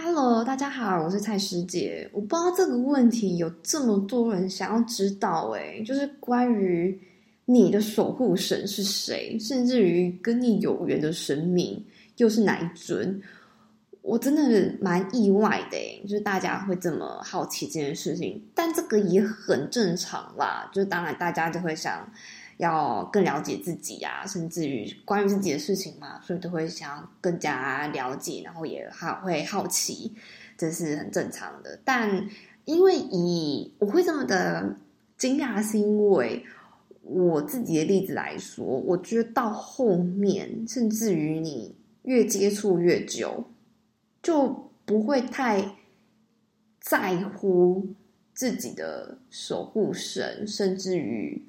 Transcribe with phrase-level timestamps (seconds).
[0.00, 2.08] Hello，大家好，我是蔡师姐。
[2.12, 6.96] 我不知道这个问题有这么多人想要知道，诶就是关于
[7.46, 11.84] 你的守护神是谁，甚至于跟你有缘的神明
[12.18, 13.20] 又是哪一尊？
[14.02, 20.70] 我真的是蛮意外的，就是大家会这么好奇这件事情，但这个也很正常啦。
[20.72, 22.08] 就是当然，大家就会想。
[22.58, 30.12] 要更了解自己啊，甚至于关于自己的事情嘛，所以都会想更加了解，然后也好会好奇，
[30.56, 31.78] 这是很正常的。
[31.84, 32.28] 但
[32.64, 34.76] 因为以我会这么的
[35.16, 36.44] 惊讶，是因为
[37.02, 43.44] 我自己的例子来说，我觉得到后面，甚至于你越接触越久，
[44.20, 45.76] 就不会太
[46.80, 47.86] 在乎
[48.34, 51.40] 自己的守护神，甚至于。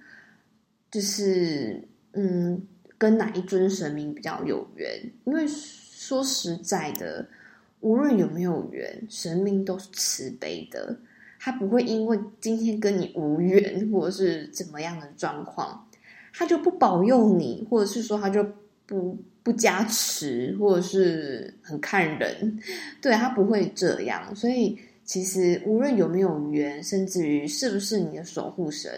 [0.92, 1.82] 就是
[2.14, 2.62] 嗯，
[2.98, 5.00] 跟哪一尊神明比较有缘？
[5.26, 7.28] 因为说实在的，
[7.82, 10.98] 无论有没有缘，神明都是慈悲的，
[11.40, 15.88] 他不会因为今天跟你无缘，或者是怎么样的状况，
[16.34, 18.44] 他就不保佑你，或者是说他就
[18.88, 22.60] 不不加持，或者是很看人，
[23.00, 24.36] 对他不会这样。
[24.36, 24.76] 所以
[25.06, 28.92] 其实无论有没有缘，甚至于是不是你的守护神。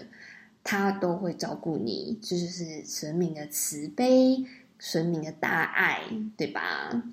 [0.64, 4.46] 他都会照顾你，这就是神明的慈悲，
[4.78, 6.02] 神明的大爱，
[6.38, 7.04] 对吧？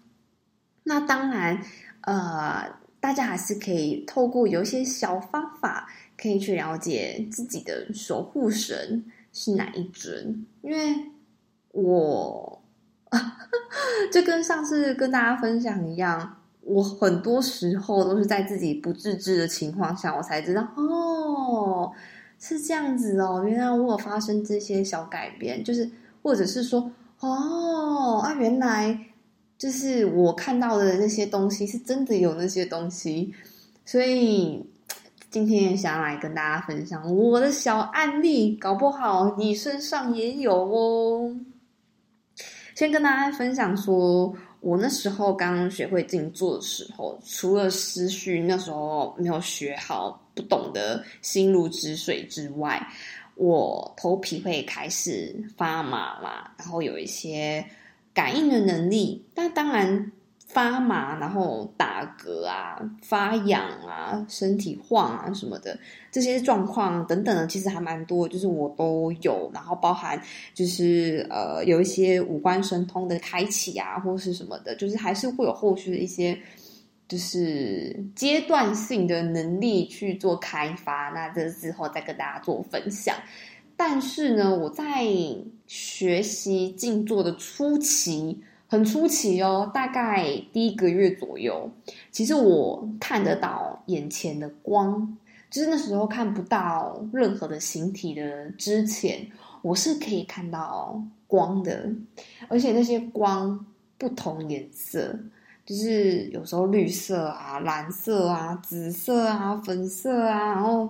[0.85, 1.63] 那当然，
[2.03, 10.47] 呃，大家还是可以透过有一些小方法，可以去了解自己的守护神是哪一尊。
[10.63, 11.11] 因为
[11.73, 12.63] 我
[14.13, 21.93] 就跟上次跟大家分享一样，我很多时候都是在自己不自知的情况下，我才知道哦。
[22.39, 25.91] 是这样子哦，原来我有发生这些小改变，就是
[26.23, 28.99] 或者是说，哦啊，原来
[29.57, 33.35] 就是我看到的那些东西是真的有那些东西，
[33.85, 34.65] 所以
[35.31, 41.37] 今天也想来跟大家分享我的小案例，搞不好你身上也有哦。
[42.75, 44.35] 先跟大家分享说。
[44.61, 52.87] 我那时候刚学会静坐的时候，除了思绪那时候没有学好、不懂得心如止水之外，
[53.35, 57.65] 我头皮会开始发麻啦，然后有一些
[58.15, 59.27] 感应的能力。
[59.35, 60.13] 但当然。
[60.51, 65.79] 发麻，然后打嗝啊，发痒啊，身体晃啊什么的，
[66.11, 69.51] 这些状况等等的，其实还蛮多，就是我都有。
[69.53, 70.19] 然后包含
[70.55, 76.37] 就是呃，有一些五官神通的开启啊，或是什么的，就是还是会有后续的一些
[77.09, 81.09] 就是阶段性的能力去做开发。
[81.09, 83.17] 那这之后再跟大家做分享。
[83.77, 85.05] 但是呢，我在
[85.67, 88.41] 学习静坐的初期。
[88.71, 91.71] 很初期哦，大概第一个月左右，
[92.11, 95.17] 其实我看得到眼前的光，
[95.49, 99.27] 就是那时候看不到任何的形体的之前，
[99.63, 101.91] 我是可以看到光的，
[102.49, 103.65] 而且那些光
[103.97, 105.19] 不同颜色，
[105.69, 110.89] 就是有时候绿色啊、蓝色啊、紫色啊、粉色啊，然后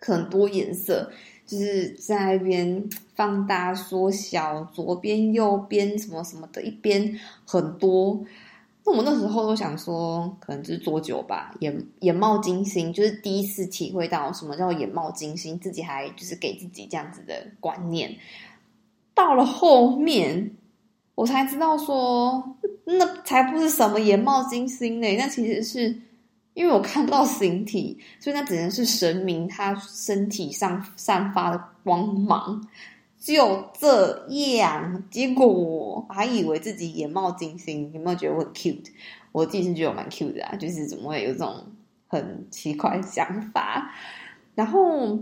[0.00, 1.08] 很多颜色。
[1.46, 8.20] 就是在一边放大、缩小，左边、右边什么什么的，一边很多。
[8.86, 18.16] 那我那时候都想说，可能就是做久吧，眼眼冒金星，就是第一次体会到什么叫眼冒金星，自己还就是给自己这样子的观念。
[19.12, 20.52] 到了后面，
[21.16, 22.56] 我才知道说，
[22.98, 25.96] 那才不是什么眼冒金星呢，那其实是。
[26.52, 32.68] 因为我看不到形体，所以那只能是神明他身体上散发的光芒，
[33.20, 35.04] 就这样。
[35.10, 38.84] 结果我还以为自己眼冒金星，有没有觉得我很 cute？
[39.30, 41.64] 我自己是觉得我蛮 cute 的啊，就是怎么会有这种
[42.08, 43.88] 很奇怪的想法？
[44.56, 45.16] 然后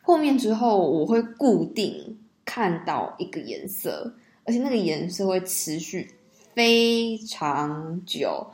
[0.00, 4.14] 后面之后，我会固定看到一个颜色，
[4.44, 6.08] 而且那个颜色会持续
[6.56, 8.46] 非常久。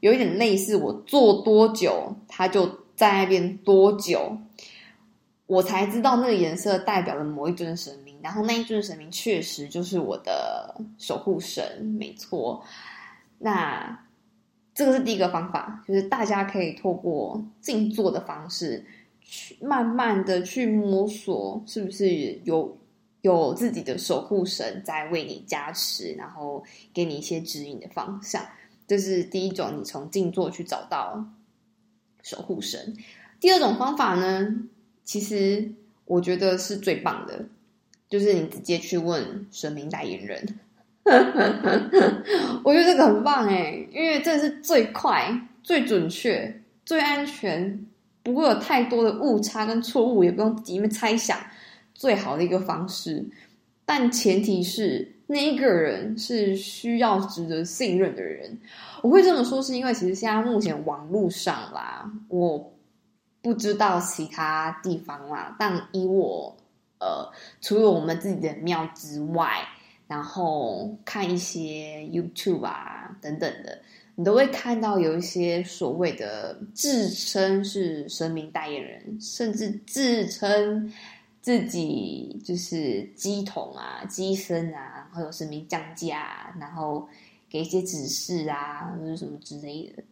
[0.00, 4.34] 有一点类似，我坐多久，它就在那边多久，
[5.46, 12.64] 我才知道那个颜色代表了某一尊神明，然后那一尊神明确实就是我的守护神，没错。
[13.38, 14.06] 那
[14.74, 18.82] 这个是第一个方法，就是大家可以透过静坐的方式，
[19.20, 22.74] 去慢慢的去摸索，是不是有
[23.22, 26.62] 有自己的守护神在为你加持，然后
[26.92, 28.44] 给你一些指引的方向。
[28.86, 31.24] 这是第一种，你从静坐去找到
[32.22, 32.96] 守护神。
[33.38, 34.48] 第二种方法呢，
[35.04, 35.70] 其实
[36.04, 37.44] 我觉得是最棒的，
[38.08, 40.58] 就是你直接去问神明代言人。
[42.62, 45.32] 我觉得这个很棒哎，因为这是最快、
[45.62, 47.86] 最准确、最安全，
[48.22, 51.38] 不会有太多的误差跟错误，也不用自己猜想，
[52.00, 53.22] 最好的一个方式。
[53.84, 58.58] 但前提是那一个人是需要值得信任的人。
[59.02, 62.72] 我会这么说，是因为其实现在目前网络上啦，我
[63.42, 66.56] 不知道其他地方啦，但以我
[67.00, 67.30] 呃，
[67.60, 69.66] 除了我们自己的庙之外。
[70.10, 73.80] 然后看一些 YouTube 啊等等的，
[74.16, 80.92] 你都会看到有一些所谓的自称是神明代言人，甚至自称
[81.40, 87.08] 自己就是鸡桶啊、鸡身啊，或者神明降价，然后
[87.48, 90.02] 给一些指示啊，或者什么之类的。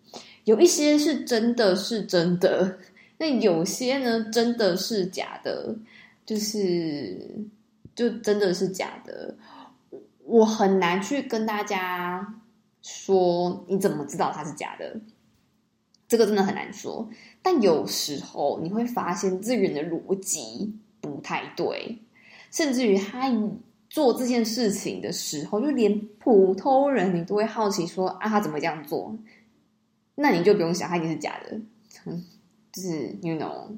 [0.44, 2.78] 有一些是真的是真的，
[3.18, 5.76] 那有些呢真的是假的，
[6.24, 7.46] 就是
[7.94, 9.36] 就真的是假的。
[10.24, 12.34] 我很难去跟大家
[12.82, 14.98] 说你怎么知道它是假的，
[16.06, 17.08] 这个真的很难说。
[17.42, 20.74] 但有时候你会发现这人的逻辑
[21.14, 21.98] 不太对，
[22.50, 23.30] 甚至于他
[23.88, 29.16] 做这件事情的时候，就连普通人你都会好奇说啊，他怎么这样做？
[30.14, 31.58] 那你就不用想，他一定是假的。
[32.70, 33.68] 就是 you know，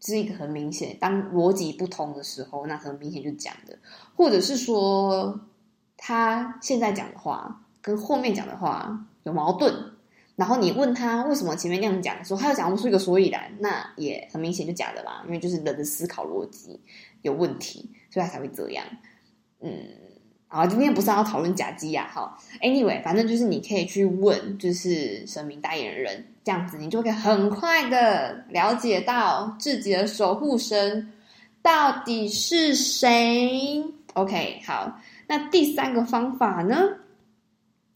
[0.00, 3.78] 这是一个很明显，当逻辑不通的时候，那很明显就讲的，
[4.16, 5.40] 或者是说
[5.96, 9.93] 他现在讲的话跟后面讲的话有矛盾，
[10.36, 16.80] 然后你问他为什么前面那样讲，说他又讲不出一个所以然，那也很明显就假的啦，因为就是人的思考逻辑
[17.22, 18.84] 有问题，所以他才会这样。
[19.60, 19.70] 嗯，
[20.48, 26.24] 好，今天不是要讨论假鸡呀，好，anyway，反正就是你可以去问，就是神明代言人。
[26.44, 31.10] 这样子，你就可以很快的了解到自己的守护神
[31.62, 33.82] 到底是谁。
[34.12, 36.76] OK，好，那第三个方法呢？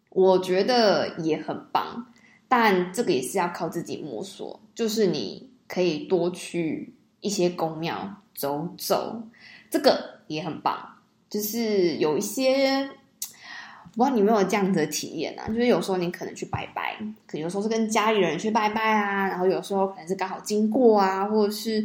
[0.08, 2.06] 我觉得也很棒，
[2.49, 4.59] 但这个也是要靠自己摸索。
[4.75, 9.23] 就是你可以多去一些宫庙走走，
[9.71, 10.77] 这个也很棒。
[11.31, 12.89] 就是有一些。
[13.97, 15.49] 不知道你有没有这样子的体验啊？
[15.49, 16.97] 就是有时候你可能去拜拜，
[17.27, 21.85] 可有时候是跟家里人去拜拜啊，然后有时候可能是刚好经过啊，或者是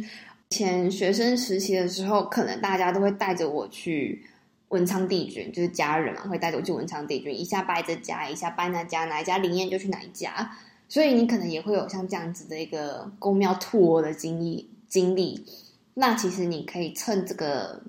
[0.50, 4.24] 前学生实习的时候，可能大家都会带着我去
[4.74, 10.56] 文昌帝君，就是家人嘛，会带着我去文昌帝君，一下拜这家，一下拜那家，哪一家灵验就去哪一家，
[10.88, 15.46] 所以你可能也会有像这样子的一个宫庙托的经历经历。
[15.94, 17.82] 那其实你可以趁这个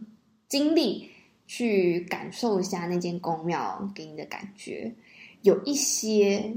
[0.47, 1.11] 经历。
[1.47, 4.91] 去感受一下那间宫庙给你的感觉，
[5.43, 6.55] 有一些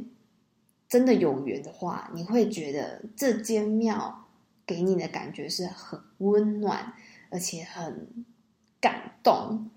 [0.88, 4.24] 真的有缘的话，你会觉得这间庙
[4.64, 6.94] 给你的感觉是很温暖，
[7.28, 8.08] 而且很
[8.80, 9.68] 感动，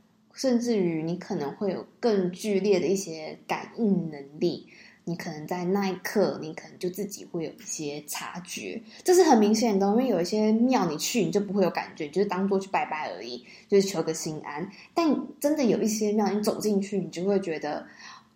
[0.41, 4.67] 甚至于你可能会有更剧烈的一些感应能力。
[5.03, 9.85] 你可能在那一刻，你可能就自己会有一些察觉，这是很明显的。
[9.85, 14.67] 因为有一些庙你去，你就不会有感觉，就是当做去拜拜而已，就是求个心安。
[14.95, 17.85] 但真的有一些庙，你走进去，你就会觉得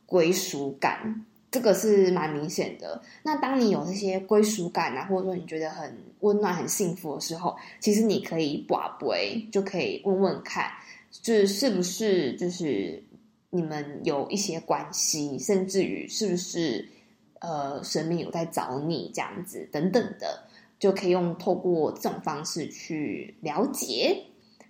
[0.06, 3.02] 归属感，这个是蛮明显的。
[3.24, 10.72] 那当你有这些归属感啊，或者说你觉得很温暖、很幸福的时候，其实你可以把杯，就可以问问看，
[11.22, 13.04] 就是是不是就是。
[13.52, 16.86] 你们有一些关系，甚至于是不是
[17.40, 20.44] 呃神明有在找你这样子等等的，
[20.78, 24.24] 就可以用透过这种方式去了解。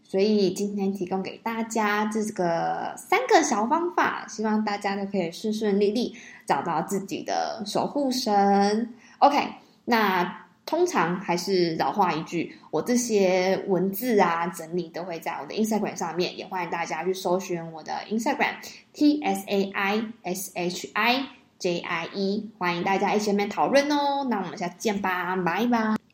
[0.03, 6.15] 所以今天提供给大家这个三个小方法，希望大家都可以顺顺利利
[6.45, 8.93] 找到自己的守护神。
[9.17, 9.47] OK，
[9.85, 10.44] 那。
[10.65, 18.55] 通常还是老话一句，我这些文字啊整理都会在我的 Instagram 上面，也欢迎大家去搜寻我的 Instagram
[18.93, 21.27] T S A I S H I
[21.59, 24.25] J I E，欢迎大家一起面讨论哦。
[24.29, 26.04] 那我们下次见吧，拜拜。